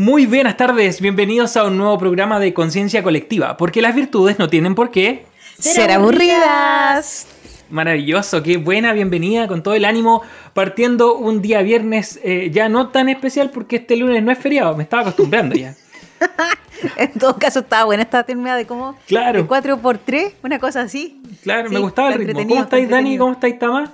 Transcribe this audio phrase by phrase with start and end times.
[0.00, 4.48] Muy buenas tardes, bienvenidos a un nuevo programa de Conciencia Colectiva, porque las virtudes no
[4.48, 5.26] tienen por qué
[5.58, 7.26] ser aburridas.
[7.68, 10.22] Maravilloso, qué buena bienvenida con todo el ánimo,
[10.54, 14.74] partiendo un día viernes eh, ya no tan especial porque este lunes no es feriado,
[14.74, 15.74] me estaba acostumbrando ya.
[16.96, 19.46] en todo caso estaba buena esta terminada de como claro.
[19.46, 21.20] 4x3, una cosa así.
[21.42, 22.48] Claro, me gustaba el ritmo.
[22.48, 23.18] ¿Cómo estáis Dani?
[23.18, 23.92] ¿Cómo estáis Tama?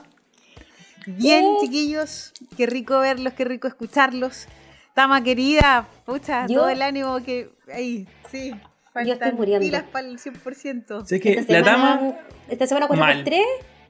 [1.04, 1.58] Bien, oh.
[1.60, 4.46] chiquillos, qué rico verlos, qué rico escucharlos.
[4.96, 7.50] Tama querida, pucha, todo el ánimo que.
[7.70, 8.54] Ahí, sí.
[9.04, 9.66] Yo estoy muriendo.
[9.66, 11.04] Pilas para el 100%.
[11.04, 12.14] Sé que esta la semana, Tama.
[12.48, 13.40] Esta semana 4 3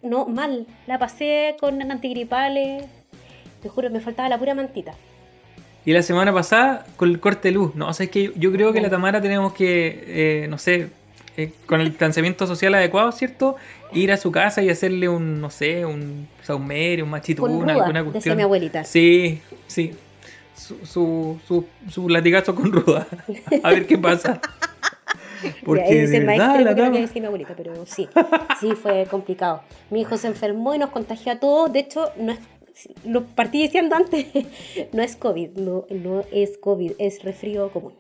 [0.02, 0.66] no, mal.
[0.88, 2.87] La pasé con antigripales.
[3.62, 4.95] Te juro, me faltaba la pura mantita.
[5.84, 7.77] Y la semana pasada con el corte de luz.
[7.77, 10.88] No, o sea, es que yo creo que la Tamara tenemos que, eh, no sé,
[11.37, 13.54] eh, con el distanciamiento social adecuado, ¿cierto?
[13.93, 18.02] Ir a su casa y hacerle un, no sé, un saumerio, un machito, una, alguna
[18.02, 18.13] cuestión.
[18.13, 18.82] Decía mi abuelita.
[18.82, 19.95] Sí, sí
[20.57, 23.07] su, su, su, latigazo con ruda.
[23.62, 24.40] A ver qué pasa.
[25.65, 28.09] Porque es el maestro que no decir mi abuelita, pero sí,
[28.60, 29.63] sí fue complicado.
[29.90, 31.73] Mi hijo se enfermó y nos contagió a todos.
[31.73, 32.38] De hecho, no es,
[33.04, 34.26] lo partí diciendo antes,
[34.93, 37.93] no es COVID, no, no es COVID, es resfrío común.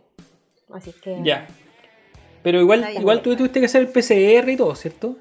[0.72, 1.20] Así que...
[1.22, 1.46] Ya.
[2.42, 5.16] Pero igual, igual tú tuviste que hacer el PCR y todo, ¿cierto?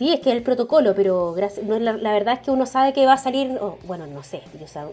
[0.00, 3.04] Sí, es que es el protocolo, pero no, la, verdad es que uno sabe que
[3.04, 3.50] va a salir,
[3.84, 4.40] bueno, no sé,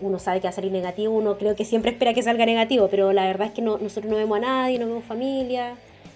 [0.01, 2.89] uno sabe que va a salir negativo, uno creo que siempre espera que salga negativo,
[2.91, 5.75] pero la verdad es que no, nosotros no vemos a nadie, no vemos familia.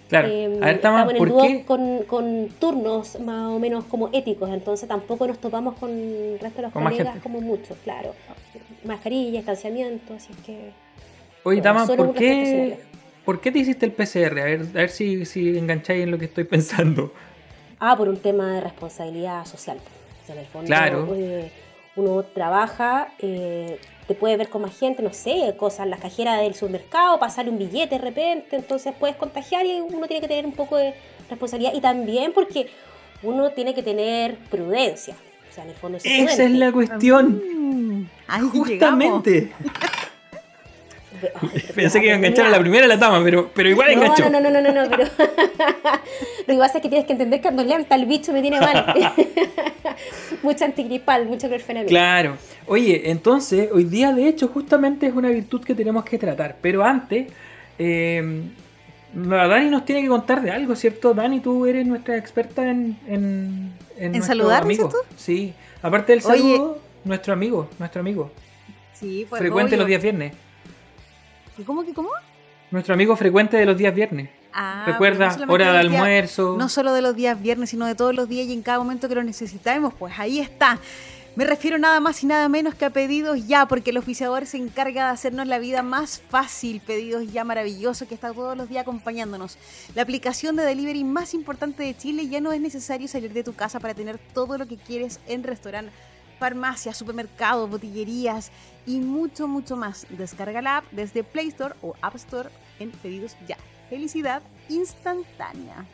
[0.09, 1.63] Claro, eh, a ver, estamos en el qué?
[1.65, 6.57] Con, con, turnos más o menos como éticos, entonces tampoco nos topamos con el resto
[6.57, 8.13] de los colegas como mucho, claro.
[8.83, 10.71] Mascarilla, estanciamiento, así es que...
[11.45, 12.77] Oye, Tama, ¿por qué,
[13.23, 14.37] ¿por qué te hiciste el PCR?
[14.37, 17.13] A ver, a ver si, si engancháis en lo que estoy pensando.
[17.83, 19.77] Ah, por un tema de responsabilidad social.
[20.27, 21.07] en el fondo, claro.
[21.15, 21.51] Eh,
[21.95, 26.53] uno trabaja, eh, te puede ver con más gente, no sé, cosas, las cajeras del
[26.53, 30.53] supermercado, pasarle un billete de repente, entonces puedes contagiar y uno tiene que tener un
[30.53, 30.93] poco de
[31.27, 31.73] responsabilidad.
[31.73, 32.67] Y también porque
[33.23, 35.15] uno tiene que tener prudencia.
[35.49, 37.41] O sea, en el fondo es Esa es la cuestión.
[37.43, 38.05] Mm,
[38.51, 39.51] Justamente.
[41.75, 44.29] Pensé que iba a enganchar a la primera la tama, pero, pero igual no, enganchó.
[44.29, 45.03] No, no, no, no, no, pero
[46.47, 48.59] lo que pasa es que tienes que entender que cuando lenta el bicho me tiene
[48.59, 48.85] mal.
[50.43, 51.89] mucha antigripal, mucho clorfenamina.
[51.89, 52.37] Claro.
[52.67, 56.83] Oye, entonces, hoy día de hecho justamente es una virtud que tenemos que tratar, pero
[56.83, 57.27] antes...
[57.79, 58.41] Eh,
[59.13, 61.13] Dani nos tiene que contar de algo, ¿cierto?
[61.13, 62.97] Dani, tú eres nuestra experta en...
[63.07, 64.95] En, en, ¿En saludar, ¿cierto?
[65.17, 65.53] Sí.
[65.81, 68.31] Aparte del saludo, nuestro amigo, nuestro amigo.
[68.93, 70.33] Sí, pues Frecuente los días viernes.
[71.65, 72.09] ¿Cómo que cómo?
[72.71, 74.29] Nuestro amigo frecuente de los días viernes.
[74.53, 76.55] Ah, Recuerda, hora de almuerzo.
[76.57, 79.09] no solo de los días viernes, sino de todos los días y en cada momento
[79.09, 79.93] que lo necesitamos.
[79.93, 80.79] Pues ahí está.
[81.35, 84.57] Me refiero nada más y nada menos que a pedidos ya, porque el oficiador se
[84.57, 86.81] encarga de hacernos la vida más fácil.
[86.81, 89.57] Pedidos ya maravilloso que está todos los días acompañándonos.
[89.95, 93.53] La aplicación de delivery más importante de Chile ya no es necesario salir de tu
[93.53, 95.91] casa para tener todo lo que quieres en restaurante
[96.41, 98.51] farmacias, supermercados, botillerías
[98.85, 100.07] y mucho, mucho más.
[100.09, 102.49] Descarga la app desde Play Store o App Store
[102.79, 103.57] en pedidos ya.
[103.89, 105.85] Felicidad instantánea.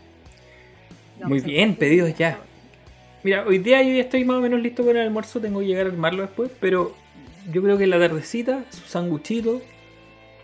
[1.24, 2.40] Muy bien, pedidos ya.
[3.24, 5.66] Mira, hoy día yo ya estoy más o menos listo para el almuerzo, tengo que
[5.66, 6.96] llegar a armarlo después, pero
[7.52, 9.62] yo creo que la tardecita, su sanguchito,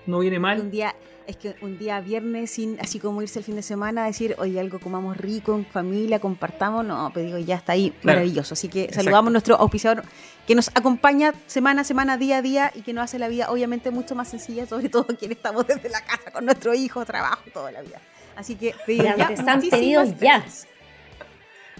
[0.06, 0.60] no viene mal.
[0.60, 0.96] Un día
[1.28, 4.60] es que un día viernes, sin así como irse el fin de semana, decir, oye,
[4.60, 8.54] algo comamos rico, en familia, compartamos, no, pero digo, ya está ahí, maravilloso.
[8.54, 10.04] Así que saludamos a nuestro auspiciador
[10.46, 13.50] que nos acompaña semana a semana, día a día y que nos hace la vida
[13.50, 17.44] obviamente mucho más sencilla, sobre todo quienes estamos desde la casa con nuestro hijo, trabajo,
[17.54, 18.02] toda la vida.
[18.36, 19.26] Así que pedidos ya.
[19.28, 20.44] Están pedidos ya.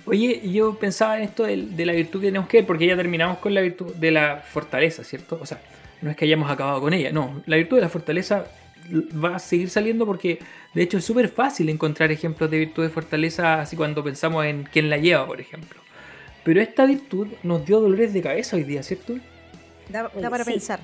[0.06, 2.96] Oye, yo pensaba en esto de, de, la virtud que tenemos que ver, porque ya
[2.96, 5.40] terminamos con la virtud de la fortaleza, ¿cierto?
[5.42, 5.62] O sea,
[6.04, 7.42] no es que hayamos acabado con ella, no.
[7.46, 8.46] La virtud de la fortaleza
[8.92, 10.40] va a seguir saliendo porque
[10.74, 14.64] de hecho es súper fácil encontrar ejemplos de virtud de fortaleza así cuando pensamos en
[14.64, 15.80] quién la lleva, por ejemplo.
[16.44, 19.16] Pero esta virtud nos dio dolores de cabeza hoy día, ¿cierto?
[19.90, 20.82] Da, para pensar.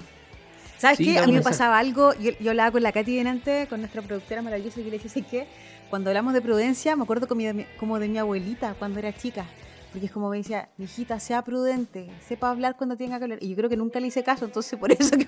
[0.77, 1.17] ¿Sabes qué?
[1.17, 4.41] A mí me pasaba algo, yo, yo hablaba con la Katy delante, con nuestra productora
[4.41, 5.45] maravillosa, que le dije, que
[5.89, 9.45] cuando hablamos de prudencia, me acuerdo como de mi abuelita cuando era chica
[9.91, 13.39] porque es como me decía, hijita, sea prudente, sepa hablar cuando tenga que hablar.
[13.41, 15.25] Y yo creo que nunca le hice caso, entonces por eso que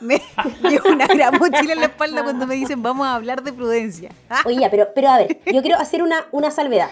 [0.00, 0.20] me
[0.70, 4.10] llevo una gran mochila en la espalda cuando me dicen, vamos a hablar de prudencia.
[4.46, 6.90] Oye, pero, pero a ver, yo quiero hacer una, una salvedad.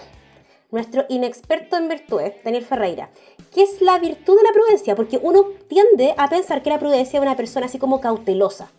[0.69, 3.09] Nuestro inexperto en virtudes, Daniel Ferreira,
[3.53, 4.95] ¿qué es la virtud de la prudencia?
[4.95, 8.69] Porque uno tiende a pensar que la prudencia es una persona así como cautelosa,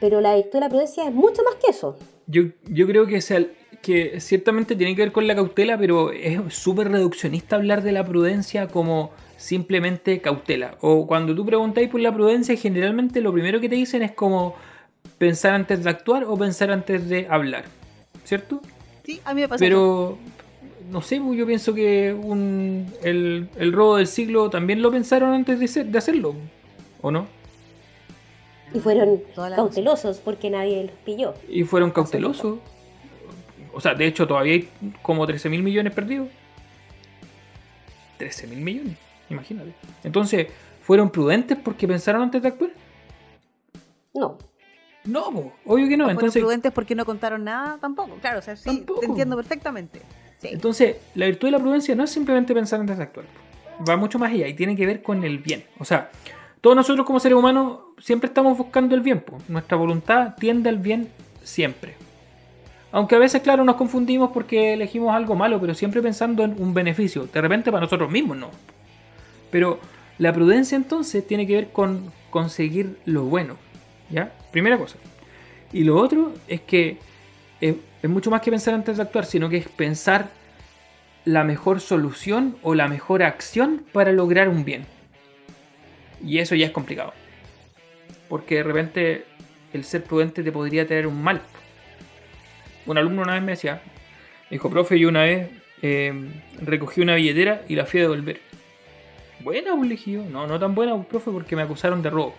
[0.00, 1.96] pero la virtud de la prudencia es mucho más que eso.
[2.26, 3.44] Yo, yo creo que sea
[3.82, 8.04] que ciertamente tiene que ver con la cautela, pero es súper reduccionista hablar de la
[8.04, 10.76] prudencia como simplemente cautela.
[10.80, 14.54] O cuando tú preguntáis por la prudencia, generalmente lo primero que te dicen es como
[15.18, 17.64] pensar antes de actuar o pensar antes de hablar,
[18.24, 18.60] ¿cierto?
[19.04, 19.60] Sí, a mí me pasa.
[19.64, 20.18] Pero,
[20.90, 25.32] no sé, pues, yo pienso que un, el, el robo del siglo también lo pensaron
[25.32, 26.34] antes de, ser- de hacerlo,
[27.02, 27.28] ¿o no?
[28.74, 31.34] Y fueron cautelosos porque nadie los pilló.
[31.48, 32.58] Y fueron cautelosos.
[33.72, 34.68] O sea, de hecho, todavía hay
[35.02, 36.28] como 13 mil millones perdidos.
[38.18, 38.96] 13 mil millones,
[39.28, 39.74] imagínate.
[40.02, 40.46] Entonces,
[40.82, 42.70] ¿fueron prudentes porque pensaron antes de actuar?
[44.14, 44.38] No.
[45.04, 46.04] No, po, obvio que no.
[46.04, 47.78] ¿Fueron Entonces, prudentes porque no contaron nada?
[47.78, 49.00] Tampoco, claro, o sea, sí, Tampoco.
[49.00, 50.00] te entiendo perfectamente.
[50.38, 50.48] Sí.
[50.52, 53.26] entonces, la virtud de la prudencia no es simplemente pensar antes de actuar.
[53.88, 55.64] Va mucho más allá y tiene que ver con el bien.
[55.78, 56.10] O sea,
[56.66, 59.20] todos nosotros como seres humanos siempre estamos buscando el bien.
[59.20, 59.38] po.
[59.46, 61.08] Nuestra voluntad tiende al bien
[61.44, 61.94] siempre.
[62.90, 66.74] Aunque a veces, claro, nos confundimos porque elegimos algo malo, pero siempre pensando en un
[66.74, 67.28] beneficio.
[67.32, 68.50] De repente para nosotros mismos no.
[69.52, 69.78] Pero
[70.18, 73.54] la prudencia entonces tiene que ver con conseguir lo bueno.
[74.10, 74.32] ¿Ya?
[74.50, 74.96] Primera cosa.
[75.72, 76.98] Y lo otro es que
[77.60, 80.30] es, es mucho más que pensar antes de actuar, sino que es pensar
[81.24, 84.95] la mejor solución o la mejor acción para lograr un bien.
[86.24, 87.12] Y eso ya es complicado.
[88.28, 89.24] Porque de repente
[89.72, 91.40] el ser prudente te podría traer un mal.
[92.86, 93.82] Un alumno una vez me decía,
[94.50, 95.50] me dijo, profe, yo una vez
[95.82, 96.12] eh,
[96.62, 98.40] recogí una billetera y la fui a devolver.
[99.40, 100.24] Buena, pues, le.
[100.24, 102.34] No, no tan buena, profe, porque me acusaron de robo.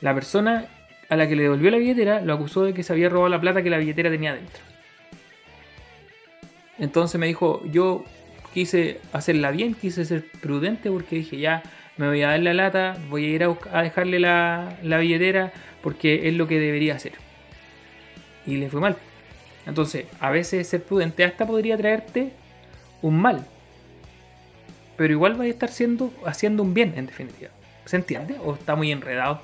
[0.00, 0.66] La persona
[1.08, 3.40] a la que le devolvió la billetera lo acusó de que se había robado la
[3.40, 4.62] plata que la billetera tenía dentro.
[6.78, 8.04] Entonces me dijo, yo
[8.54, 11.62] quise hacerla bien, quise ser prudente porque dije, ya
[11.96, 14.98] me voy a dar la lata, voy a ir a, busc- a dejarle la, la
[14.98, 15.52] billetera
[15.82, 17.12] porque es lo que debería hacer.
[18.46, 18.96] Y le fue mal.
[19.66, 22.32] Entonces, a veces ser prudente hasta podría traerte
[23.02, 23.46] un mal.
[24.96, 27.50] Pero igual va a estar siendo, haciendo un bien, en definitiva.
[27.84, 28.36] ¿Se entiende?
[28.44, 29.40] ¿O está muy enredado?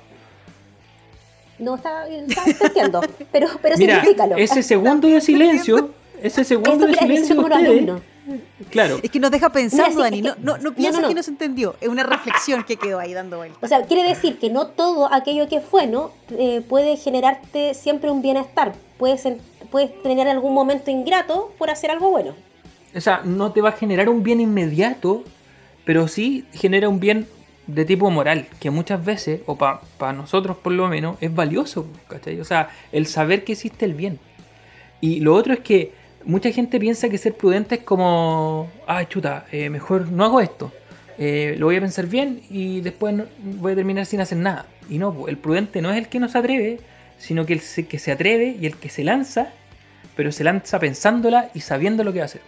[1.57, 3.01] No, está, está entiendo.
[3.31, 4.37] Pero, pero Mira, simplifícalo.
[4.37, 5.91] ese segundo de silencio,
[6.21, 7.85] ese segundo de silencio ustedes.
[8.69, 10.17] Claro, Es que nos deja pensando, Mira, sí, Dani.
[10.17, 11.07] es No, que- no, no no, no, no.
[11.07, 11.75] que no se entendió.
[11.81, 13.59] Es una reflexión que quedó ahí dando vueltas.
[13.61, 18.11] O sea, quiere decir que no todo aquello que es bueno eh, puede generarte siempre
[18.11, 18.73] un bienestar.
[18.97, 19.27] Puedes,
[19.71, 22.35] puedes tener algún momento ingrato por hacer algo bueno.
[22.95, 25.23] o sea, no te va a generar un bien inmediato,
[25.85, 27.27] pero sí genera un bien
[27.67, 32.39] de tipo moral, que muchas veces, o para nosotros por lo menos, es valioso, ¿cachai?
[32.41, 34.19] O sea, el saber que existe el bien.
[35.01, 35.93] Y lo otro es que
[36.25, 40.71] mucha gente piensa que ser prudente es como, ay chuta, eh, mejor no hago esto.
[41.17, 44.65] Eh, lo voy a pensar bien y después no- voy a terminar sin hacer nada.
[44.89, 46.79] Y no, el prudente no es el que no se atreve,
[47.17, 49.51] sino que el se- que se atreve y el que se lanza,
[50.15, 52.41] pero se lanza pensándola y sabiendo lo que va a hacer.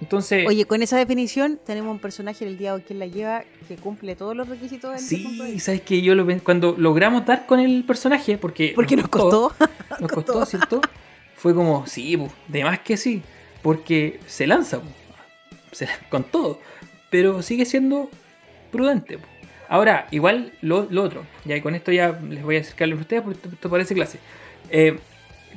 [0.00, 4.16] Entonces, Oye, con esa definición tenemos un personaje del día quien la lleva que cumple
[4.16, 5.64] todos los requisitos sí, vista.
[5.66, 9.52] sabes que yo lo cuando logramos dar con el personaje, porque Porque nos costó.
[10.00, 10.80] nos costó, ¿cierto?
[11.40, 13.22] Fue como, sí, pu, de más que sí,
[13.62, 14.80] porque se lanza
[15.72, 16.60] se- con todo,
[17.10, 18.10] pero sigue siendo
[18.70, 19.18] prudente.
[19.18, 19.24] pu.
[19.68, 23.22] Ahora, igual lo, lo otro, ya con esto ya les voy a acercarles a ustedes
[23.22, 24.18] porque esto parece clase.
[24.70, 24.98] Eh,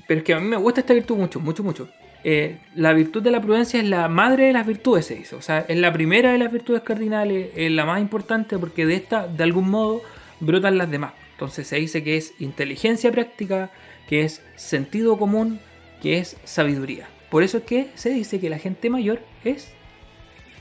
[0.07, 1.89] pero es que a mí me gusta esta virtud mucho, mucho, mucho.
[2.23, 5.35] Eh, la virtud de la prudencia es la madre de las virtudes, se dice.
[5.35, 8.95] O sea, es la primera de las virtudes cardinales, es la más importante porque de
[8.95, 10.01] esta, de algún modo,
[10.39, 11.13] brotan las demás.
[11.31, 13.71] Entonces se dice que es inteligencia práctica,
[14.07, 15.59] que es sentido común,
[16.03, 17.07] que es sabiduría.
[17.31, 19.71] Por eso es que se dice que la gente mayor es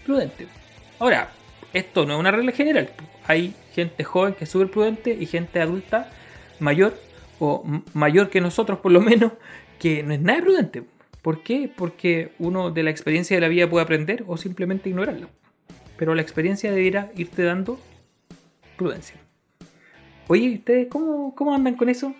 [0.06, 0.46] prudente.
[1.00, 1.30] Ahora,
[1.72, 2.90] esto no es una regla general.
[3.26, 6.08] Hay gente joven que es súper prudente y gente adulta
[6.60, 6.96] mayor
[7.40, 9.32] o mayor que nosotros por lo menos
[9.80, 10.84] que no es nada prudente.
[11.22, 11.68] ¿Por qué?
[11.74, 15.28] Porque uno de la experiencia de la vida puede aprender o simplemente ignorarla.
[15.96, 17.80] Pero la experiencia debiera irte dando
[18.76, 19.16] prudencia.
[20.28, 22.14] Oye, ¿y ¿ustedes cómo, cómo andan con eso?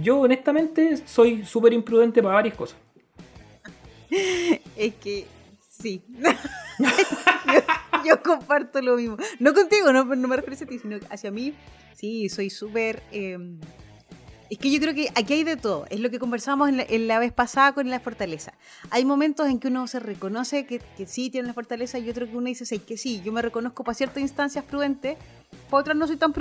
[0.00, 2.78] Yo honestamente soy súper imprudente para varias cosas.
[4.76, 5.26] Es que
[5.68, 6.02] sí.
[8.04, 9.16] yo, comparto lo mismo.
[9.38, 11.54] No contigo, no, no me refiero a ti, sino hacia mí.
[11.94, 13.02] Sí, soy súper.
[13.12, 13.38] eh,
[14.50, 15.86] es que yo creo que aquí hay de todo.
[15.90, 18.54] Es lo que conversábamos en la, en la vez pasada con la fortaleza.
[18.90, 22.36] Hay momentos en que uno se reconoce que, sí tiene la fortaleza y otro que
[22.36, 23.20] uno dice sí, que sí.
[23.24, 25.18] Yo me reconozco para ciertas instancias prudente,
[25.70, 26.32] para otras no soy tan,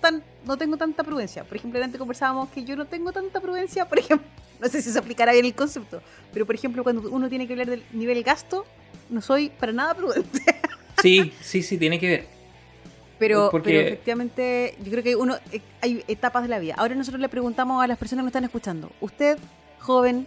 [0.00, 1.44] tan no tengo tanta prudencia.
[1.44, 4.26] Por ejemplo, antes conversábamos que yo no tengo tanta prudencia, por ejemplo,
[4.60, 6.02] no sé si se aplicará bien el concepto,
[6.32, 8.64] pero por ejemplo, cuando uno tiene que hablar del nivel gasto,
[9.08, 10.40] no soy para nada prudente.
[11.00, 12.31] Sí, sí, sí, tiene que ver.
[13.22, 16.74] Pero, Porque- pero efectivamente, yo creo que uno eh, hay etapas de la vida.
[16.76, 19.38] Ahora nosotros le preguntamos a las personas que nos están escuchando, usted,
[19.78, 20.26] joven,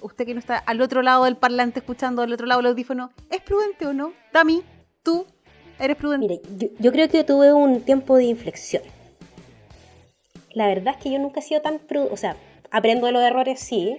[0.00, 3.10] usted que no está al otro lado del parlante escuchando, al otro lado del audífono,
[3.30, 4.12] ¿es prudente o no?
[4.30, 4.62] Tami,
[5.02, 5.26] tú,
[5.80, 6.28] ¿eres prudente?
[6.28, 8.84] Mire, yo, yo creo que tuve un tiempo de inflexión.
[10.52, 12.36] la verdad es que yo nunca he sido tan prudente, o sea,
[12.70, 13.98] aprendo de los errores, sí,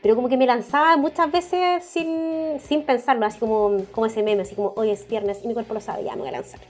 [0.00, 4.42] pero como que me lanzaba muchas veces sin, sin pensarlo, así como, como ese meme,
[4.42, 6.60] así como hoy es viernes y mi cuerpo lo sabe, ya me voy a lanzar.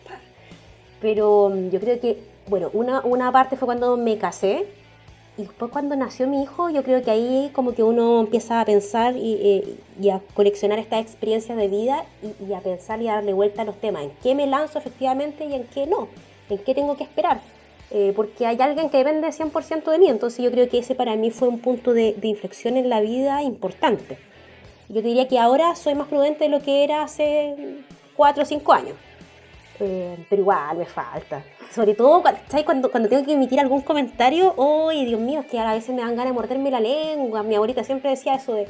[1.01, 4.67] Pero mm, yo creo que, bueno, una, una parte fue cuando me casé
[5.39, 8.65] y después cuando nació mi hijo, yo creo que ahí como que uno empieza a
[8.65, 12.05] pensar y, eh, a coleccionar estas experiencias de vida
[12.45, 15.45] y, a pensar y a darle vuelta a los temas, en qué me lanzo efectivamente
[15.45, 16.09] y en qué no,
[16.51, 17.41] en qué tengo que esperar.
[17.93, 21.15] Eh, porque hay alguien que depende 100% de mí, entonces yo creo que ese para
[21.15, 24.19] mí fue un punto de, de, inflexión en la vida importante.
[24.89, 27.55] Yo te diría que ahora soy más prudente de lo que era hace
[28.17, 28.97] 4 o 5 años,
[29.81, 31.43] eh, pero igual me falta.
[31.73, 32.65] Sobre todo ¿sabes?
[32.65, 34.55] Cuando, cuando tengo que emitir algún comentario,
[34.89, 35.41] ¡ay, Dios mío!
[35.41, 37.43] Es que a veces me dan ganas de morderme la lengua.
[37.43, 38.67] Mi abuelita siempre decía eso de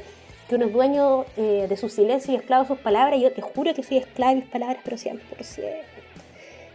[0.49, 3.19] que uno es dueño eh, de su silencio y esclavo de sus palabras.
[3.19, 5.19] Y yo te juro que soy esclavo de mis palabras, pero 100%.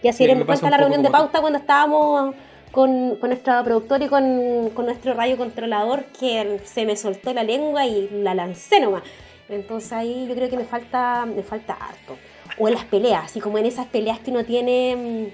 [0.01, 2.35] Y así sí, en cuenta la reunión de pauta cuando estábamos
[2.71, 7.43] con, con nuestra productora y con, con, nuestro radio controlador que se me soltó la
[7.43, 9.03] lengua y la lancé nomás.
[9.47, 12.17] Entonces ahí yo creo que me falta, me falta harto.
[12.59, 15.33] O en las peleas, así como en esas peleas que uno tiene,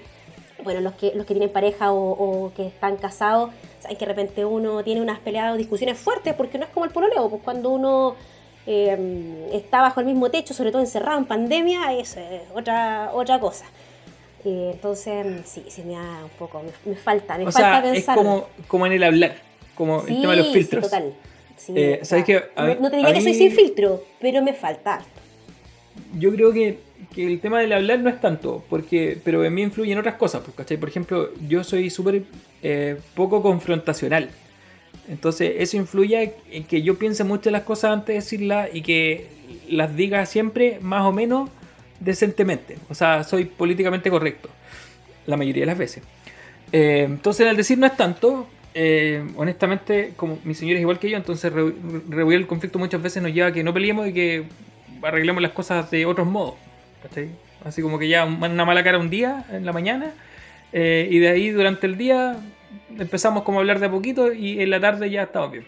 [0.63, 4.11] bueno, los que, los que tienen pareja o, o que están casados, saben que de
[4.11, 7.41] repente uno tiene unas peleas o discusiones fuertes porque no es como el pololeo, pues
[7.43, 8.15] cuando uno
[8.67, 13.39] eh, está bajo el mismo techo, sobre todo encerrado en pandemia, es eh, otra, otra
[13.39, 13.65] cosa.
[14.45, 17.81] Eh, entonces, sí, sí me da un poco, me, me falta, me o falta sea,
[17.81, 18.17] pensar.
[18.17, 19.35] Es como, como en el hablar,
[19.75, 20.85] como sí, el tema de los filtros.
[20.85, 21.13] Sí, total.
[21.57, 22.25] Sí, eh, ¿sabes?
[22.55, 25.01] A mí- no, no te diría que soy mí- sin filtro, pero me falta.
[26.17, 26.79] Yo creo que,
[27.13, 30.41] que el tema del hablar no es tanto, porque pero en mí influyen otras cosas,
[30.43, 30.77] pues, ¿cachai?
[30.77, 32.23] Por ejemplo, yo soy súper
[32.61, 34.29] eh, poco confrontacional.
[35.07, 39.27] Entonces eso influye en que yo piense mucho las cosas antes de decirlas y que
[39.67, 41.49] las diga siempre más o menos
[41.99, 42.77] decentemente.
[42.89, 44.49] O sea, soy políticamente correcto
[45.25, 46.03] la mayoría de las veces.
[46.71, 51.09] Eh, entonces al decir no es tanto, eh, honestamente, como mi señora es igual que
[51.09, 51.73] yo, entonces re-
[52.07, 54.43] rehuir el conflicto muchas veces nos lleva a que no peleemos y que
[55.01, 56.53] arreglemos las cosas de otros modos.
[57.01, 57.29] ¿Cachai?
[57.63, 60.11] Así como que ya una mala cara un día en la mañana
[60.71, 62.37] eh, y de ahí durante el día
[62.97, 65.65] empezamos como a hablar de a poquito y en la tarde ya estamos bien.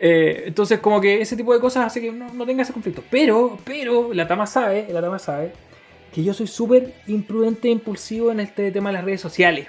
[0.00, 3.02] Eh, entonces como que ese tipo de cosas hace que no, no tenga ese conflicto.
[3.10, 5.52] Pero, pero la Tama sabe, la Tama sabe
[6.12, 9.66] que yo soy súper imprudente e impulsivo en este tema de las redes sociales.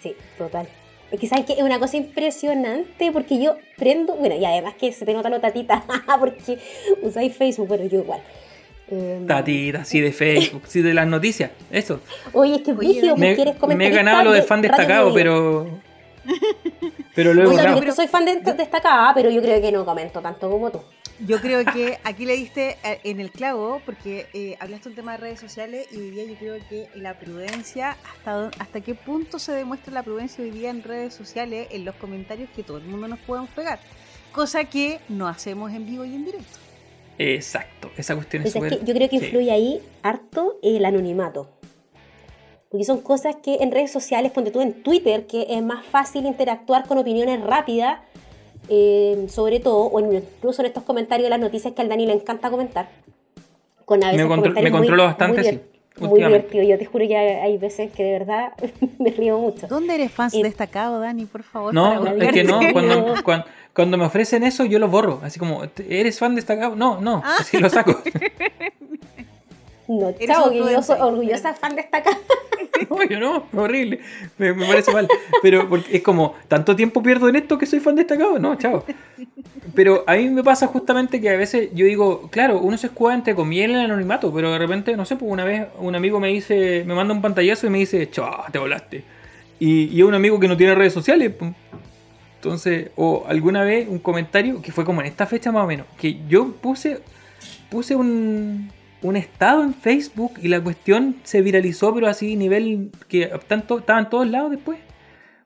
[0.00, 0.68] Sí, total.
[1.10, 4.92] Es que sabes que es una cosa impresionante porque yo prendo, bueno, y además que
[4.92, 5.84] se te nota lo tatita,
[6.20, 6.58] porque
[7.02, 8.20] usáis Facebook, pero yo igual.
[8.90, 12.00] Eh, Tatita, sí de Facebook, sí de las noticias, eso.
[12.32, 15.12] Oye, es que Oye, brígido, Me, porque eres me he ganado lo de fan destacado,
[15.12, 15.66] pero.
[17.14, 17.84] Pero lo he O sea, borrado.
[17.84, 20.80] yo soy fan de, destacada, pero yo creo que no comento tanto como tú.
[21.26, 25.12] Yo creo que aquí le diste eh, en el clavo porque eh, hablaste un tema
[25.12, 29.40] de redes sociales y hoy día yo creo que la prudencia, hasta, hasta qué punto
[29.40, 32.84] se demuestra la prudencia hoy día en redes sociales, en los comentarios que todo el
[32.84, 33.80] mundo nos podemos pegar.
[34.30, 36.58] Cosa que no hacemos en vivo y en directo.
[37.18, 38.80] Exacto, esa cuestión es Pues es súper.
[38.80, 39.24] que yo creo que sí.
[39.26, 41.48] influye ahí harto el anonimato.
[42.70, 46.26] Porque son cosas que en redes sociales, ponte tú en Twitter, que es más fácil
[46.26, 48.00] interactuar con opiniones rápidas,
[48.68, 52.12] eh, sobre todo, o incluso en estos comentarios de las noticias que al Dani le
[52.12, 52.88] encanta comentar.
[53.86, 55.60] Con a Me veces contro- me muy- controlo bastante, muy, sí,
[56.06, 56.62] muy divertido.
[56.62, 58.52] Yo te juro que hay, veces que de verdad
[58.98, 59.66] me río mucho.
[59.66, 61.72] ¿Dónde eres fan Eh, destacado, Dani, por favor?
[61.72, 63.46] No, es que no, cuando, cuando,
[63.78, 66.74] cuando me ofrecen eso yo lo borro, así como, ¿eres fan destacado?
[66.74, 68.02] No, no, así lo saco.
[69.86, 70.50] No, chao,
[70.82, 72.18] soy orgullosa fan destacada.
[72.90, 74.00] No, yo no, es horrible,
[74.36, 75.08] me, me parece mal.
[75.42, 78.38] Pero porque es como, ¿tanto tiempo pierdo en esto que soy fan destacado?
[78.38, 78.84] No, chao.
[79.74, 83.14] Pero a mí me pasa justamente que a veces yo digo, claro, uno se escuda
[83.14, 86.20] entre comillas en el anonimato, pero de repente, no sé, pues una vez un amigo
[86.20, 89.04] me dice, me manda un pantallazo y me dice, chao, te volaste.
[89.60, 91.32] Y, y es un amigo que no tiene redes sociales.
[92.38, 95.86] Entonces, o alguna vez un comentario que fue como en esta fecha más o menos,
[95.98, 97.00] que yo puse,
[97.68, 98.70] puse un,
[99.02, 103.98] un estado en Facebook y la cuestión se viralizó, pero así nivel que tanto, estaba
[103.98, 104.78] en todos lados después.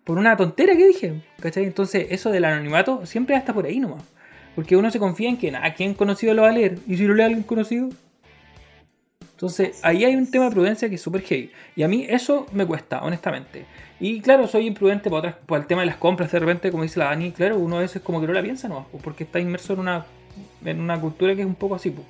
[0.04, 1.64] Por una tontera que dije, ¿cachai?
[1.64, 4.02] Entonces, eso del anonimato siempre hasta por ahí nomás.
[4.54, 6.78] Porque uno se confía en que nada, quien conocido lo va a leer.
[6.86, 7.88] ¿Y si lo lee alguien conocido?
[9.42, 11.50] Entonces, ahí hay un tema de prudencia que es súper heavy.
[11.74, 13.66] Y a mí eso me cuesta, honestamente.
[13.98, 17.00] Y claro, soy imprudente por, otras, el tema de las compras, de repente, como dice
[17.00, 19.72] la Dani, claro, uno a veces como que no la piensa pues, porque está inmerso
[19.72, 20.06] en una,
[20.64, 21.90] en una cultura que es un poco así.
[21.90, 22.06] pues.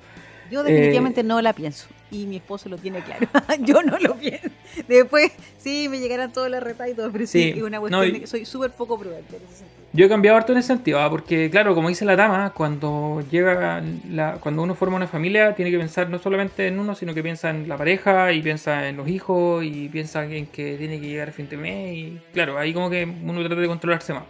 [0.51, 3.27] Yo definitivamente no la pienso y mi esposo lo tiene claro.
[3.59, 4.47] yo no lo pienso.
[4.87, 8.19] Después, sí, me llegarán todos los retas pero sí, Sí, es una cuestión y- de
[8.21, 9.83] que soy súper poco prudente en ese sentido.
[9.95, 11.09] Yo he cambiado harto en ese sentido, ¿ah?
[11.09, 15.69] porque claro, como dice la dama, cuando llega la, cuando uno forma una familia, tiene
[15.69, 18.97] que pensar no solamente en uno, sino que piensa en la pareja y piensa en
[18.97, 22.57] los hijos y piensa en que tiene que llegar a fin de mes y claro,
[22.57, 24.23] ahí como que uno trata de controlarse más.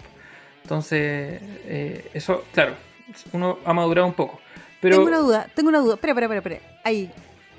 [0.64, 2.74] Entonces, eh, eso, claro,
[3.32, 4.40] uno ha madurado un poco.
[4.82, 5.94] Pero Tengo una duda, tengo una duda.
[5.94, 6.80] Espera, espera, espera, espera.
[6.84, 7.10] Ahí.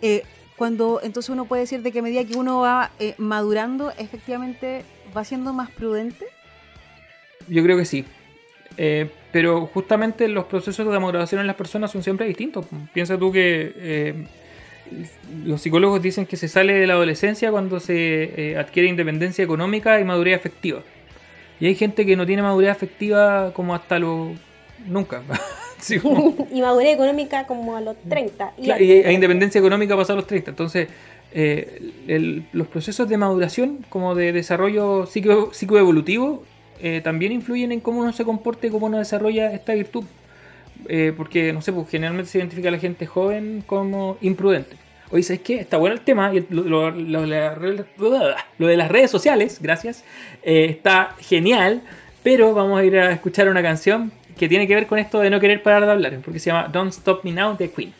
[0.02, 0.22] Eh,
[0.56, 4.84] cuando entonces uno puede decir de que a medida que uno va eh, madurando, efectivamente
[5.16, 6.26] va siendo más prudente.
[7.48, 8.04] Yo creo que sí.
[8.76, 12.66] Eh, pero justamente los procesos de maduración en las personas son siempre distintos.
[12.92, 14.26] Piensa tú que eh,
[15.44, 20.00] los psicólogos dicen que se sale de la adolescencia cuando se eh, adquiere independencia económica
[20.00, 20.82] y madurez afectiva.
[21.60, 24.34] Y hay gente que no tiene madurez afectiva como hasta lo...
[24.86, 25.22] nunca.
[25.96, 28.52] Así como- y madurez económica como a los 30.
[28.58, 30.50] Y Claro, y hay independencia económica pasar los 30.
[30.50, 30.88] Entonces,
[31.32, 36.44] eh, el- los procesos de maduración, como de desarrollo psico- psicoevolutivo,
[36.80, 40.04] eh, también influyen en cómo uno se comporta y cómo uno desarrolla esta virtud.
[40.88, 44.76] Eh, porque, no sé, pues generalmente se identifica a la gente joven como imprudente.
[45.10, 45.56] Oye, ¿sabes qué?
[45.60, 46.32] Está bueno el tema.
[46.34, 50.02] Y el- lo, lo- lo de las redes sociales, gracias,
[50.42, 51.82] eh, está genial.
[52.22, 55.30] Pero vamos a ir a escuchar una canción que tiene que ver con esto de
[55.30, 57.92] no querer parar de hablar, porque se llama Don't Stop Me Now de Queen.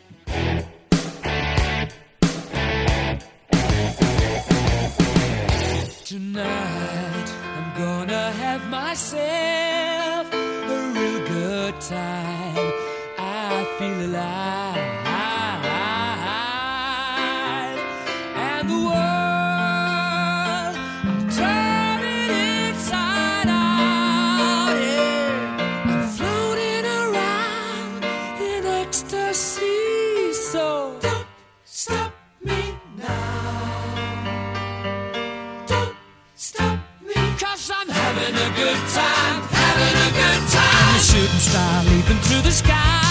[38.24, 40.88] Having a good time, having a good time.
[40.88, 43.03] I'm a shooting star leaping through the sky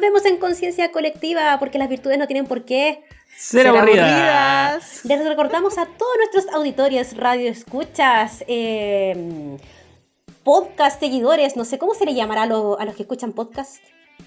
[0.00, 3.02] volvemos en conciencia colectiva, porque las virtudes no tienen por qué.
[3.36, 5.04] Ser aburridas.
[5.04, 9.58] Les recordamos a todos nuestros auditorios, radio escuchas, eh,
[10.42, 13.82] podcast seguidores, no sé cómo se le llamará a, lo- a los que escuchan podcast.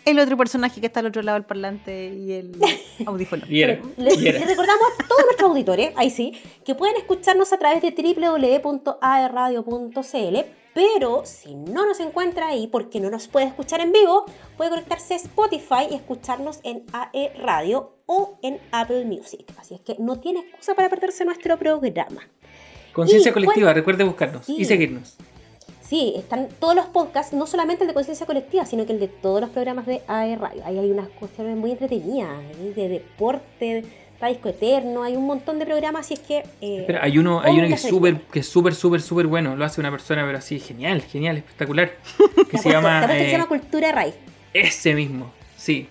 [0.06, 2.52] El otro personaje que está al otro lado del parlante y el
[3.08, 3.44] audífono.
[3.48, 10.38] Les recordamos a todos nuestros auditores, ahí sí, que pueden escucharnos a través de www.aerradio.cl,
[10.74, 14.26] pero si no nos encuentra ahí porque no nos puede escuchar en vivo,
[14.58, 19.46] puede conectarse a Spotify y escucharnos en AE Radio o en Apple Music.
[19.58, 22.22] Así es que no tiene excusa para perderse nuestro programa.
[22.94, 24.56] Conciencia Y, colectiva, recuerde buscarnos sí.
[24.58, 25.18] y seguirnos.
[25.82, 29.10] Sí, están todos los podcasts, no solamente el de conciencia colectiva, sino que el de
[29.10, 30.64] todos los programas de AE Radio.
[30.66, 32.30] Ahí hay unas cuestiones muy entretenidas,
[32.76, 33.84] de deporte,
[34.24, 36.44] está disco eterno, hay un montón de programas, así es que...
[36.62, 39.02] eh, Pero hay uno, hay uno que es pónganse súper, al que es súper, súper,
[39.02, 39.56] súper bueno.
[39.56, 41.92] Lo hace una persona, pero así, genial, genial, espectacular.
[42.50, 43.00] Que se llama.
[43.04, 44.16] apuesto que eh, se llama Cultura Raíz.
[44.54, 45.88] Ese mismo, sí.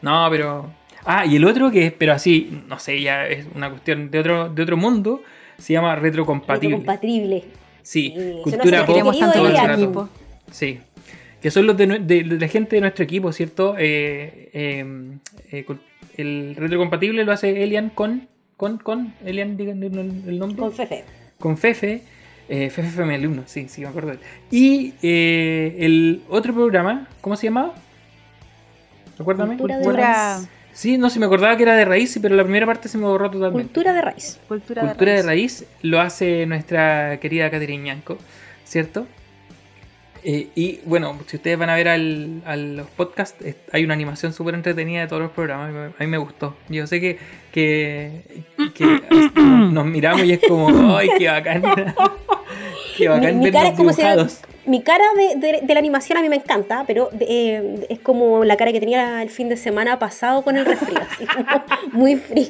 [0.00, 0.70] No, pero.
[1.04, 4.18] Ah, y el otro que es, pero así, no sé, ya es una cuestión de
[4.20, 5.22] otro, de otro mundo,
[5.58, 6.76] se llama retrocompatible.
[6.76, 7.44] Compatible.
[7.82, 10.08] Sí, cultura pop tanto.
[10.50, 10.78] Sí.
[11.40, 13.74] Que son los de, nue- de- de la gente de nuestro equipo, ¿cierto?
[13.76, 14.84] Eh, eh,
[15.50, 15.64] eh,
[16.16, 18.28] el retrocompatible lo hace Elian con.
[18.56, 20.60] Con, con, Elian, digan el nombre.
[20.60, 21.04] Con Fefe.
[21.38, 22.02] con Fefe.
[22.48, 24.10] Eh, Fefe fue mi alumno, sí, sí, me acuerdo.
[24.10, 24.20] de él.
[24.50, 27.74] Y eh, el otro programa, ¿cómo se llamaba?
[29.18, 29.56] Recuérdame.
[29.56, 30.48] Cultura de Cultura, raíz.
[30.72, 33.04] Sí, no, sí me acordaba que era de raíz, pero la primera parte se me
[33.04, 33.64] borró totalmente.
[33.72, 34.40] Cultura de raíz.
[34.48, 35.60] cultura, Cultura de de raíz.
[35.60, 38.18] raíz lo hace nuestra querida Caterina Ñanco,
[38.64, 39.06] ¿cierto?
[40.24, 44.32] Eh, y bueno, si ustedes van a ver al, a los podcasts, hay una animación
[44.32, 45.70] súper entretenida de todos los programas.
[45.98, 46.56] a mí me- gustó.
[46.68, 47.18] Yo sé que,
[47.50, 48.22] que,
[48.74, 49.00] que
[49.40, 51.62] nos miramos y es como, ¡ay, qué bacán!
[52.96, 54.02] ¡Qué bacán Mi, mi cara es como se!
[54.64, 57.98] Mi cara de, de- de la animación a mí me encanta, pero de- eh, es
[57.98, 60.98] como la cara que tenía el fin de semana pasado con el resfrío.
[61.00, 61.46] así como
[61.92, 62.46] muy frío.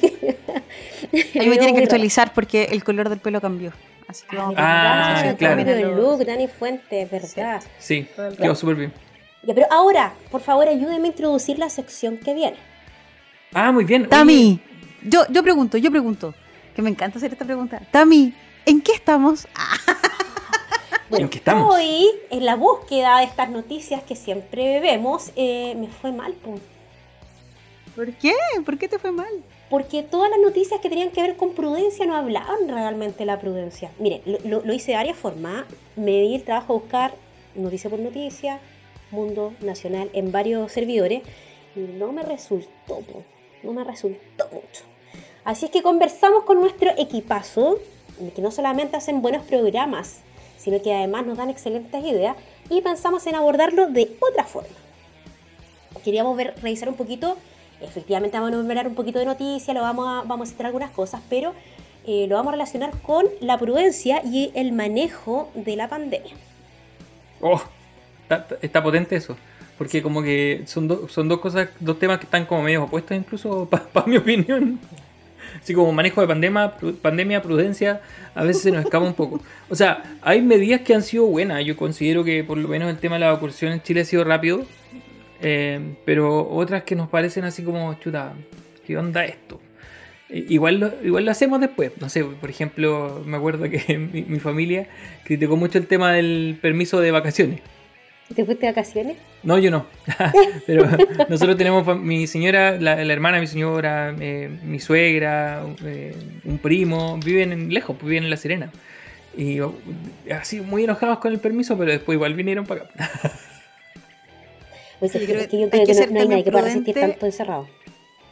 [1.40, 3.72] Ahí me tienen que actualizar porque el color del pelo cambió.
[4.12, 5.57] Así que vamos Ah, a claro.
[5.57, 7.62] Cambio de look, Dani Fuentes, ¿verdad?
[7.79, 8.07] Sí,
[8.38, 8.92] quedó súper bien.
[9.42, 12.57] Ya, pero ahora, por favor, ayúdeme a introducir la sección que viene.
[13.55, 14.03] Ah, muy bien.
[14.03, 14.61] Oye, Tami,
[15.03, 16.35] yo, yo pregunto, yo pregunto,
[16.77, 17.81] que me encanta hacer esta pregunta.
[17.90, 18.35] Tami,
[18.66, 19.48] ¿en qué estamos?
[21.09, 21.75] Bueno, ¿En qué estamos?
[21.75, 26.59] Hoy, en la búsqueda de estas noticias que siempre vemos, eh, me fue mal, po.
[27.94, 28.33] ¿Por qué?
[28.64, 29.29] ¿Por qué te fue mal?
[29.72, 33.40] Porque todas las noticias que tenían que ver con prudencia no hablaban realmente de la
[33.40, 33.90] prudencia.
[33.98, 35.64] Miren, lo, hice de varias formas.
[35.96, 37.14] Me di el trabajo a buscar
[37.54, 38.61] noticia por noticia,
[39.11, 41.22] mundo nacional, en varios servidores,
[41.74, 43.02] y no me resultó,
[43.62, 44.85] no me resultó mucho.
[45.42, 47.78] Así es que conversamos con nuestro equipazo,
[48.35, 50.18] que no solamente hacen buenos programas,
[50.58, 52.37] sino que además nos dan excelentes ideas,
[52.68, 54.82] y pensamos en abordarlo de otra forma
[56.02, 57.37] queríamos ver, revisar un poquito,
[57.83, 60.90] efectivamente vamos a enumerar un poquito de noticias, lo vamos a, vamos a citar algunas
[60.90, 61.55] cosas, pero
[62.07, 66.35] eh, lo vamos a relacionar con la prudencia y el manejo de la pandemia.
[67.40, 67.61] Oh,
[68.61, 69.37] está, potente eso.
[69.79, 73.16] Porque como que son, do- son dos cosas, dos temas que están como medio opuestos
[73.16, 74.79] incluso para mi opinión.
[75.61, 78.01] Así como manejo de pandemia, pandemia, prudencia,
[78.35, 79.40] a veces se nos escapa un poco.
[79.68, 81.64] O sea, hay medidas que han sido buenas.
[81.64, 84.25] Yo considero que por lo menos el tema de la vacunación en Chile ha sido
[84.25, 84.64] rápido.
[85.42, 88.33] Eh, pero otras que nos parecen así como, chuta,
[88.87, 89.61] ¿qué onda esto?
[90.28, 91.92] Igual lo, igual lo hacemos después.
[92.00, 94.88] No sé, por ejemplo, me acuerdo que mi, mi familia
[95.24, 97.61] criticó mucho el tema del permiso de vacaciones.
[98.35, 99.16] ¿Te fuiste de vacaciones?
[99.42, 99.87] No, yo no.
[100.66, 100.88] Pero
[101.28, 106.59] nosotros tenemos mi señora, la, la hermana de mi señora, eh, mi suegra, eh, un
[106.59, 108.70] primo, viven en, lejos, pues, viven en La Serena.
[109.37, 109.74] Y oh,
[110.31, 113.33] así muy enojados con el permiso, pero después igual vinieron para acá.
[115.02, 116.20] Pues es, yo que, creo es que yo hay creo que que, no, ser no
[116.20, 117.12] hay nadie también que pueda resistir prudente.
[117.12, 117.68] tanto encerrado.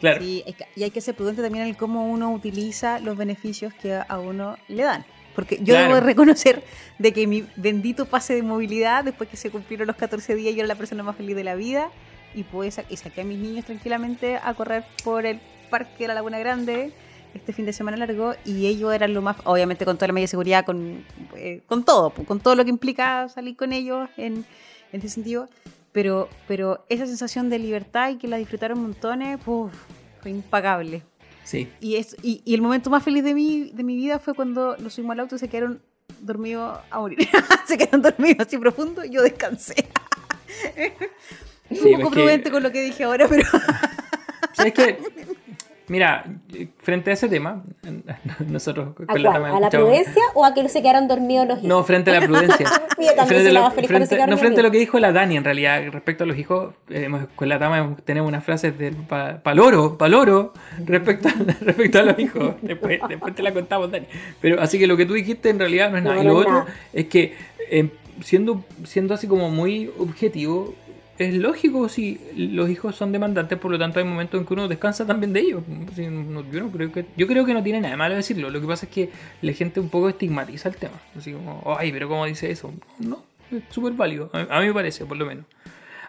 [0.00, 0.20] Claro.
[0.22, 0.44] Sí,
[0.76, 4.56] y hay que ser prudente también en cómo uno utiliza los beneficios que a uno
[4.68, 5.04] le dan.
[5.34, 5.82] Porque yo Claro.
[5.88, 6.62] debo de reconocer
[6.98, 10.60] de que mi bendito pase de movilidad, después que se cumplieron los 14 días, yo
[10.60, 11.90] era la persona más feliz de la vida
[12.34, 15.38] y, pude sa- y saqué a mis niños tranquilamente a correr por el
[15.70, 16.92] parque de la Laguna Grande
[17.34, 20.24] este fin de semana largo y ellos eran lo más, obviamente con toda la medida
[20.24, 21.04] de seguridad, con,
[21.36, 24.44] eh, con todo, con todo lo que implica salir con ellos en,
[24.92, 25.48] en ese sentido.
[25.92, 29.72] Pero, pero esa sensación de libertad y que la disfrutaron montones, uf,
[30.22, 31.02] fue impagable.
[31.44, 31.68] Sí.
[31.80, 34.76] Y, es, y, y el momento más feliz de mi, de mi vida fue cuando
[34.76, 35.82] los subimos al auto y se quedaron
[36.20, 37.18] dormidos a morir.
[37.66, 39.74] se quedaron dormidos así profundo y yo descansé.
[41.70, 43.44] Sí, un poco que- prudente con lo que dije ahora, pero
[44.52, 44.98] ¿Sabes qué?
[45.90, 46.24] Mira,
[46.78, 47.64] frente a ese tema,
[48.46, 49.26] nosotros ¿A cuál?
[49.26, 51.68] ¿A la prudencia o a que se quedaron dormidos los hijos?
[51.68, 52.64] No, frente a la prudencia.
[53.00, 53.70] Yo también frente, la lo,
[54.06, 56.74] se no frente a lo que dijo la Dani, en realidad, respecto a los hijos,
[56.90, 60.52] eh, hemos- con la Tama tenemos unas frases del pa- paloro, paloro,
[60.86, 62.54] respecto a, respecto a los hijos.
[62.62, 64.06] Después, después te la contamos, Dani.
[64.40, 66.16] Pero así que lo que tú dijiste en realidad no es nada.
[66.16, 66.66] No, y lo otro nada.
[66.92, 67.34] es que,
[67.68, 67.88] eh,
[68.22, 70.72] siendo, siendo así como muy objetivo,
[71.28, 74.68] es lógico si los hijos son demandantes, por lo tanto hay momentos en que uno
[74.68, 75.62] descansa también de ellos.
[75.96, 78.50] Yo, no creo que, yo creo que no tiene nada de malo decirlo.
[78.50, 79.10] Lo que pasa es que
[79.42, 81.00] la gente un poco estigmatiza el tema.
[81.16, 82.72] Así como, ay, pero ¿cómo dice eso?
[82.98, 84.30] No, es súper válido.
[84.32, 85.44] A, mí me parece, por lo menos.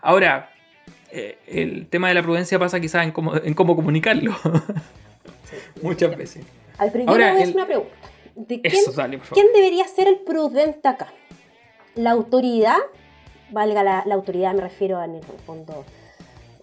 [0.01, 0.51] Ahora,
[1.11, 4.35] eh, el tema de la prudencia pasa quizás en cómo, en cómo comunicarlo.
[5.81, 6.45] Muchas veces.
[6.77, 7.93] A ver, pero yo Ahora, le voy a hacer el- una pregunta.
[8.35, 9.43] ¿De quién, Eso, dale, por favor.
[9.43, 11.07] quién debería ser el prudente acá?
[11.95, 12.77] ¿La autoridad?
[13.51, 15.85] Valga la, autoridad, me refiero en el fondo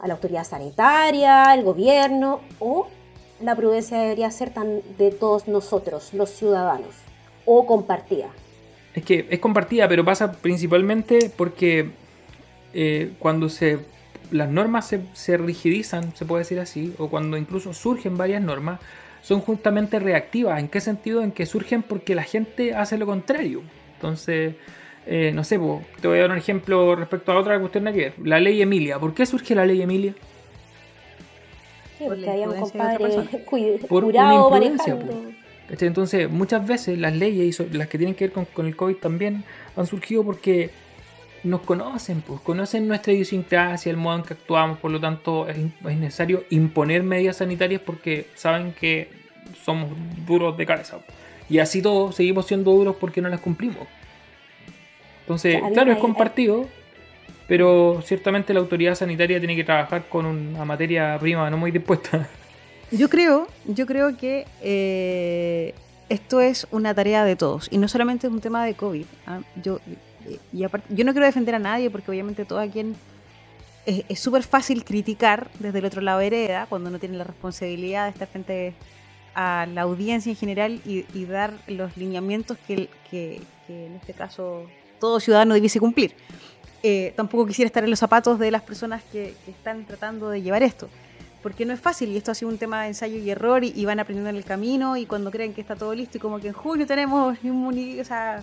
[0.01, 2.89] a la autoridad sanitaria, el gobierno, o
[3.41, 6.95] la prudencia debería ser tan de todos nosotros, los ciudadanos,
[7.45, 8.29] o compartida.
[8.95, 11.91] Es que es compartida, pero pasa principalmente porque
[12.73, 13.79] eh, cuando se
[14.31, 18.81] las normas se, se rigidizan, se puede decir así, o cuando incluso surgen varias normas,
[19.23, 20.59] son justamente reactivas.
[20.61, 21.23] ¿En qué sentido?
[21.23, 23.63] En que surgen porque la gente hace lo contrario.
[23.95, 24.55] Entonces,
[25.11, 27.93] eh, no sé, po, te voy a dar un ejemplo respecto a otra cuestión de
[27.95, 28.13] que ver.
[28.23, 28.99] La ley Emilia.
[28.99, 30.13] ¿Por qué surge la ley Emilia?
[31.97, 32.99] Sí, Por porque había un imprudencia compadre
[33.89, 35.33] Por una curado imprudencia, manejando.
[35.67, 35.89] ¿Cachai?
[35.89, 38.97] Entonces, muchas veces las leyes, y las que tienen que ver con, con el COVID
[38.97, 39.45] también,
[39.77, 40.71] han surgido porque
[41.43, 45.57] nos conocen, pues conocen nuestra idiosincrasia, el modo en que actuamos, por lo tanto es,
[45.57, 49.09] es necesario imponer medidas sanitarias porque saben que
[49.65, 49.89] somos
[50.27, 50.99] duros de cabeza.
[51.49, 53.89] Y así todos seguimos siendo duros porque no las cumplimos.
[55.29, 56.67] Entonces, claro, es compartido,
[57.47, 62.27] pero ciertamente la autoridad sanitaria tiene que trabajar con una materia prima no muy dispuesta.
[62.91, 65.75] Yo creo, yo creo que eh,
[66.09, 69.05] esto es una tarea de todos y no solamente es un tema de COVID.
[69.27, 69.41] ¿ah?
[69.63, 69.81] Yo,
[70.51, 72.97] y aparte, yo no quiero defender a nadie porque obviamente todo a quien
[73.85, 77.25] es es súper fácil criticar desde el otro lado de hereda cuando no tiene la
[77.25, 78.73] responsabilidad de estar frente
[79.35, 84.15] a la audiencia en general y, y dar los lineamientos que, que- que en este
[84.15, 84.65] caso
[85.01, 86.15] todo ciudadano debiese cumplir.
[86.83, 90.43] Eh, tampoco quisiera estar en los zapatos de las personas que, que están tratando de
[90.43, 90.89] llevar esto
[91.43, 93.73] porque no es fácil y esto ha sido un tema de ensayo y error y,
[93.75, 96.41] y van aprendiendo en el camino y cuando creen que está todo listo y como
[96.41, 98.43] que en julio tenemos inmuni- o sea,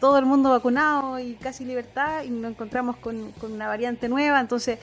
[0.00, 4.40] todo el mundo vacunado y casi libertad y nos encontramos con, con una variante nueva,
[4.40, 4.78] entonces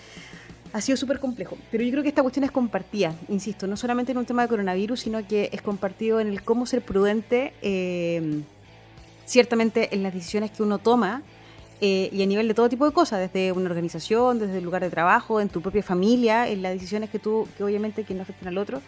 [0.73, 1.57] ha sido súper complejo.
[1.71, 4.49] Pero yo creo que esta cuestión es compartida, insisto, no solamente en un tema de
[4.49, 8.41] coronavirus, sino que es compartido en el cómo ser prudente, eh,
[9.25, 11.21] ciertamente en las decisiones que uno toma
[11.81, 14.81] eh, y a nivel de todo tipo de cosas, desde una organización, desde el lugar
[14.83, 18.21] de trabajo, en tu propia familia, en las decisiones que tú, que obviamente que no
[18.21, 18.81] afecten al otro,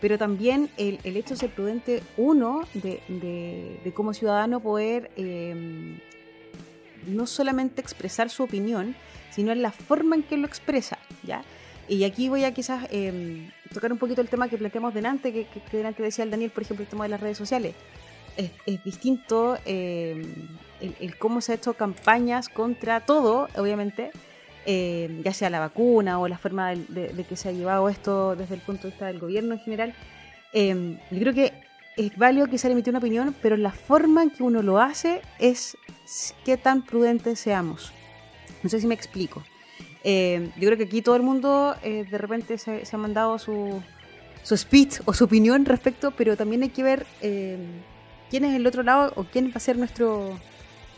[0.00, 5.96] pero también el, el hecho de ser prudente, uno, de, de- como ciudadano poder eh,
[7.06, 8.94] no solamente expresar su opinión,
[9.30, 11.42] sino en la forma en que lo expresa, ¿ya?
[11.88, 15.46] Y aquí voy a quizás eh, tocar un poquito el tema que planteamos delante, que,
[15.46, 17.74] que, que delante decía el Daniel, por ejemplo, el tema de las redes sociales.
[18.36, 20.26] Es, es distinto eh,
[20.80, 24.10] el, el cómo se ha hecho campañas contra todo, obviamente,
[24.66, 27.88] eh, ya sea la vacuna o la forma del- de, de que se ha llevado
[27.88, 29.94] esto desde el punto de vista del gobierno en general.
[30.52, 31.52] Eh, yo creo que
[31.96, 35.76] es válido quizás emitir una opinión, pero la forma en que uno lo hace es
[36.44, 37.92] qué tan prudentes seamos.
[38.64, 39.44] No sé si me explico.
[40.02, 43.38] Eh, yo creo que aquí todo el mundo eh, de repente se, se ha mandado
[43.38, 43.80] su,
[44.42, 47.58] su speech o su opinión respecto, pero también hay que ver eh,
[48.30, 50.38] quién es el otro lado o quién va a ser nuestro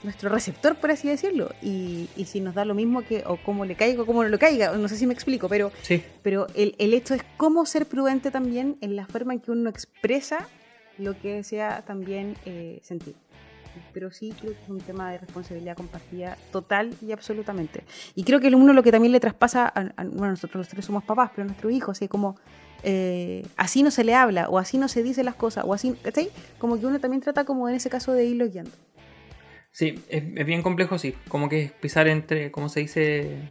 [0.03, 3.65] nuestro receptor, por así decirlo, y, y si nos da lo mismo que, o cómo
[3.65, 6.01] le caiga o cómo no le caiga, no sé si me explico, pero, Sí.
[6.23, 9.69] pero el, el hecho es cómo ser prudente también en la forma en que uno
[9.69, 10.47] expresa
[10.99, 13.17] lo que desea también eh, sentir.
[13.93, 17.83] Pero sí creo que es un tema de responsabilidad compartida total y absolutamente.
[18.15, 20.85] Y creo que uno lo que también le traspasa, a, a- bueno, nosotros los tres
[20.85, 22.37] somos papás, pero a nuestros hijos, así como
[22.83, 25.93] eh, así no se le habla, o así no se dice las cosas, o así,
[26.03, 26.31] ¿cachai?
[26.59, 28.73] Como que uno también trata como en ese caso de irlo guiando.
[29.71, 31.15] Sí, es, es bien complejo, sí.
[31.29, 33.51] Como que es pisar entre, ¿cómo se dice?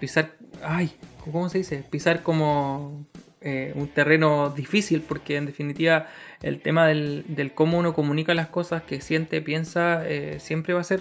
[0.00, 0.92] Pisar, ay,
[1.24, 1.84] ¿cómo se dice?
[1.90, 3.06] Pisar como
[3.44, 6.06] eh, un terreno difícil, porque en definitiva
[6.42, 10.80] el tema del, del cómo uno comunica las cosas que siente, piensa, eh, siempre va
[10.80, 11.00] a ser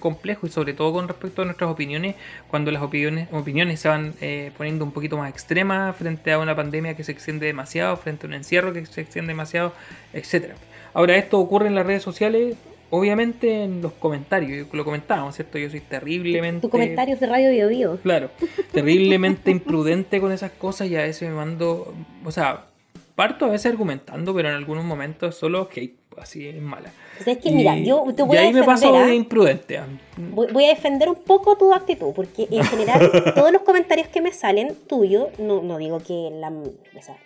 [0.00, 2.16] complejo y sobre todo con respecto a nuestras opiniones,
[2.48, 6.54] cuando las opiniones, opiniones se van eh, poniendo un poquito más extremas frente a una
[6.54, 9.72] pandemia que se extiende demasiado, frente a un encierro que se extiende demasiado,
[10.12, 10.54] etcétera.
[10.94, 12.56] Ahora, esto ocurre en las redes sociales,
[12.94, 15.56] obviamente en los comentarios, lo comentábamos, ¿cierto?
[15.56, 16.60] Yo soy terriblemente...
[16.60, 17.96] Tu comentario es de Radio Bio Bio.
[18.02, 18.28] Claro,
[18.72, 22.66] terriblemente imprudente con esas cosas y a veces me mando, o sea,
[23.14, 26.90] parto a veces argumentando, pero en algunos momentos solo hate, así es mala.
[27.18, 28.94] O sea, es que, mira, Y- yo te voy y a ahí me defender, paso
[28.94, 29.06] ¿ah?
[29.06, 29.78] de imprudente.
[29.78, 29.86] ah.
[30.18, 34.20] Voy, voy a defender un poco tu actitud, porque en general todos los comentarios que
[34.20, 37.16] me salen tuyos, no, no digo que la, o sea,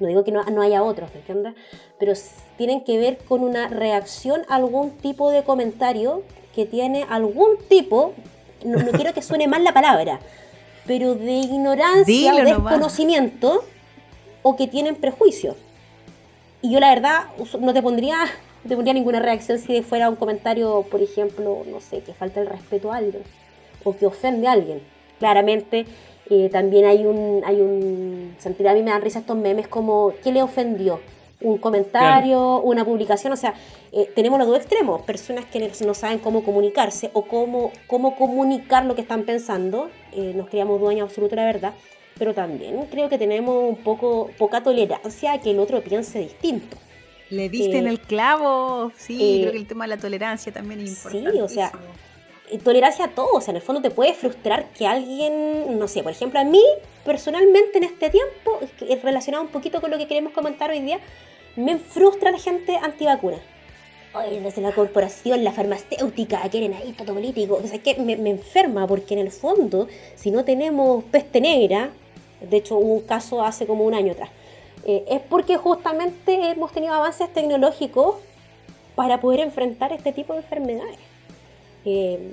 [0.00, 1.54] no digo que no, no haya otros, ¿me entiendes?
[1.98, 2.12] Pero
[2.56, 6.22] tienen que ver con una reacción a algún tipo de comentario
[6.54, 8.14] que tiene algún tipo,
[8.64, 10.20] no, no quiero que suene mal la palabra,
[10.86, 12.72] pero de ignorancia Dilo o nomás.
[12.72, 13.64] desconocimiento
[14.42, 15.56] o que tienen prejuicios.
[16.62, 17.24] Y yo la verdad
[17.60, 18.24] no te pondría,
[18.62, 22.40] no te pondría ninguna reacción si fuera un comentario, por ejemplo, no sé, que falta
[22.40, 23.22] el respeto a alguien
[23.84, 24.82] o que ofende a alguien.
[25.18, 25.86] Claramente
[26.30, 30.12] eh, también hay un, hay un, sentir a mí me dan risa estos memes como,
[30.22, 31.00] ¿qué le ofendió?
[31.40, 33.54] Un comentario, una publicación, o sea,
[33.92, 38.86] eh, tenemos los dos extremos, personas que no saben cómo comunicarse o cómo, cómo comunicar
[38.86, 41.74] lo que están pensando, eh, nos creamos dueños absolutos de la verdad,
[42.18, 46.76] pero también creo que tenemos un poco poca tolerancia a que el otro piense distinto.
[47.30, 48.92] Le diste Eh, en el clavo.
[48.96, 51.42] Sí, eh, creo que el tema de la tolerancia también es sí, importante.
[51.42, 51.72] o sea,
[52.58, 56.02] tolerancia a todo, o sea, en el fondo te puede frustrar que alguien, no sé,
[56.02, 56.62] por ejemplo, a mí
[57.04, 58.60] personalmente en este tiempo,
[59.02, 60.98] relacionado un poquito con lo que queremos comentar hoy día,
[61.56, 63.38] me frustra la gente antivacuna.
[64.14, 67.60] Oye, desde la corporación, la farmacéutica, quieren ahí todo político.
[67.62, 71.90] O sea, que me, me enferma porque en el fondo, si no tenemos peste negra,
[72.40, 74.30] de hecho hubo un caso hace como un año atrás,
[74.86, 78.16] eh, es porque justamente hemos tenido avances tecnológicos
[78.94, 80.98] para poder enfrentar este tipo de enfermedades.
[81.84, 82.32] Eh,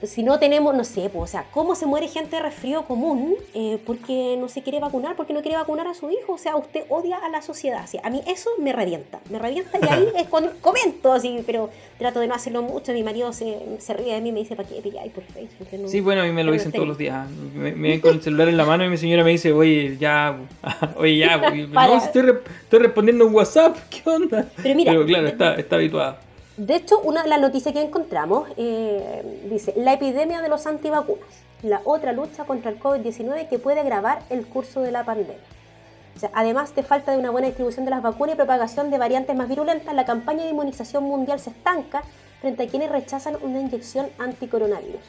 [0.00, 3.34] si no tenemos, no sé, pues, o sea, ¿cómo se muere gente de resfrío común
[3.52, 6.34] eh, porque no se quiere vacunar, porque no quiere vacunar a su hijo?
[6.34, 7.84] O sea, usted odia a la sociedad.
[7.88, 11.68] Sí, a mí eso me revienta, me revienta y ahí es cuando comento así, pero
[11.98, 12.92] trato de no hacerlo mucho.
[12.92, 15.66] Mi marido se, se ríe de mí y me dice, ¿para qué pilláis por Facebook?
[15.72, 16.76] No- Sí, bueno, a mí me lo dicen sé".
[16.76, 17.28] todos los días.
[17.56, 19.96] Me, me ven con el celular en la mano y mi señora me dice, oye,
[19.98, 20.38] ya,
[20.96, 21.40] oye, ya,
[21.74, 21.88] Para.
[21.88, 24.48] no, estoy, re- estoy respondiendo un WhatsApp, ¿qué onda?
[24.62, 26.20] Pero mira, claro, está, está habituada.
[26.58, 31.28] De hecho, una de las noticias que encontramos eh, dice, la epidemia de los antivacunas,
[31.62, 35.36] la otra lucha contra el COVID-19 que puede agravar el curso de la pandemia.
[36.32, 39.48] Además de falta de una buena distribución de las vacunas y propagación de variantes más
[39.48, 42.02] virulentas, la campaña de inmunización mundial se estanca
[42.40, 45.00] frente a quienes rechazan una inyección anticoronavirus.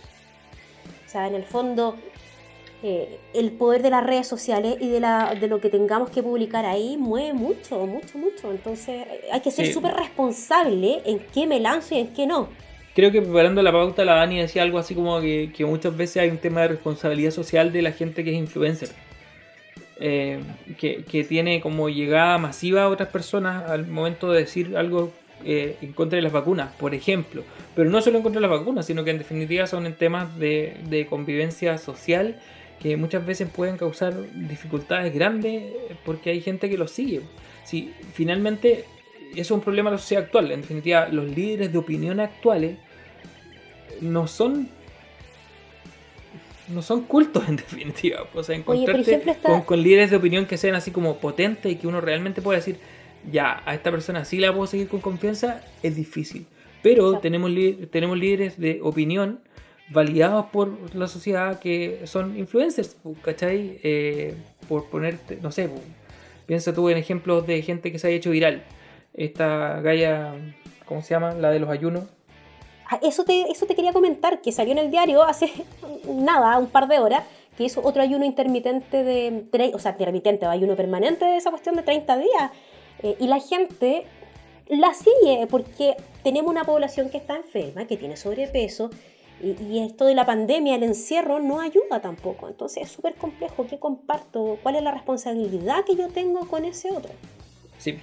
[1.08, 1.96] O sea, en el fondo,
[2.82, 6.24] eh, el poder de las redes sociales y de, la, de lo que tengamos que
[6.24, 8.52] publicar ahí mueve mucho, mucho, mucho.
[8.52, 9.74] Entonces, eh, hay que ser Sí.
[9.74, 12.48] súper responsable en qué me lanzo y en qué no.
[12.96, 16.18] Creo que preparando la pauta, la Dani decía algo así como que, que muchas veces
[16.24, 18.90] hay un tema de responsabilidad social de la gente que es influencer.
[20.02, 20.40] Eh,
[20.78, 25.12] que, que tiene como llegada masiva a otras personas al momento de decir algo
[25.44, 27.44] eh, en contra de las vacunas, por ejemplo.
[27.76, 30.38] Pero no solo en contra de las vacunas, sino que en definitiva son en temas
[30.40, 32.40] de, de convivencia social
[32.82, 35.74] que muchas veces pueden causar dificultades grandes
[36.06, 37.22] porque hay gente que los sigue.
[37.66, 38.86] Si finalmente
[39.32, 40.52] eso es un problema de la sociedad actual.
[40.52, 42.78] En definitiva, los líderes de opinión actuales
[44.02, 44.70] no son
[46.70, 48.26] no son cultos en definitiva.
[48.34, 51.72] O sea, encontrarte ejemplo, está- con, con líderes de opinión que sean así como potentes
[51.72, 52.78] y que uno realmente pueda decir,
[53.32, 56.46] ya, a esta persona sí la puedo seguir con confianza, es difícil.
[56.82, 57.22] Pero Exacto.
[57.22, 57.52] tenemos,
[57.92, 59.40] tenemos líderes de opinión
[59.90, 63.80] validados por la sociedad que son influencers, ¿cachai?
[63.84, 64.36] Eh,
[64.68, 65.70] por ponerte, no sé,
[66.46, 68.64] piensa tú en ejemplos de gente que se ha hecho viral.
[69.14, 70.34] Esta Gaia,
[70.86, 71.34] ¿cómo se llama?
[71.34, 72.04] La de los ayunos.
[72.90, 75.52] Ah, Eso te, eso te quería comentar, que salió en el diario hace
[76.08, 77.24] nada, un par de horas,
[77.58, 81.76] que hizo otro ayuno intermitente de, o sea, intermitente o ayuno permanente de esa cuestión
[81.76, 82.52] de 30 días.
[83.04, 84.06] Eh, y la gente
[84.68, 88.90] la sigue porque tenemos una población que está enferma, que tiene sobrepeso,
[89.42, 92.48] y, esto de la pandemia, el encierro, no ayuda tampoco.
[92.48, 93.66] Entonces es súper complejo.
[93.68, 94.58] ¿Qué comparto?
[94.62, 97.12] ¿Cuál es la responsabilidad que yo tengo con ese otro?
[97.78, 97.96] Sí.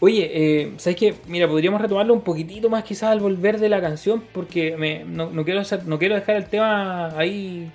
[0.00, 1.14] Oye, eh, ¿sabes qué?
[1.28, 5.30] Mira, podríamos retomarlo un poquitito más quizás al volver de la canción, porque me- no,
[5.44, 7.70] quiero, no quiero dejar el tema ahí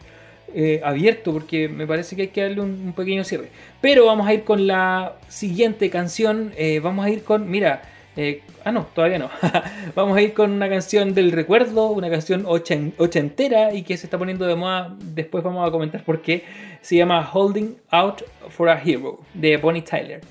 [0.53, 3.49] eh, abierto, porque me parece que hay que darle un, un pequeño cierre.
[3.79, 7.81] Pero vamos a ir con la siguiente canción, eh, vamos a ir con, mira,
[8.17, 9.29] eh, ah no, todavía no,
[9.95, 14.07] vamos a ir con una canción del recuerdo, una canción ochen- ochentera y que se
[14.07, 16.43] está poniendo de moda, después vamos a comentar por qué,
[16.81, 20.21] se llama Holding Out for a Hero, de Bonnie Tyler.